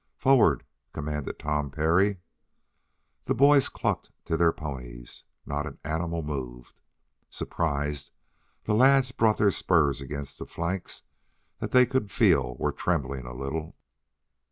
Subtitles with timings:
[0.17, 0.63] "Forward!"
[0.93, 2.17] commanded Tom Parry.
[3.25, 5.23] The boys clucked to their ponies.
[5.45, 6.81] Not an animal moved.
[7.29, 8.09] Surprised,
[8.63, 11.03] the lads brought their spurs against the flanks
[11.59, 13.75] that they could feel were trembling a little.